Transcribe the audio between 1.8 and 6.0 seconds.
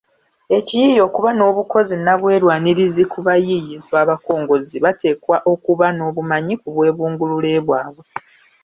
nnabwerwanirizi ku bayiiyizwa abakongozzi bateekwa okuba